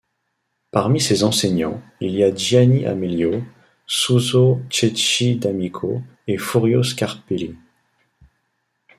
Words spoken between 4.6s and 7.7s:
Cecchi D'Amico et Furio Scarpelli.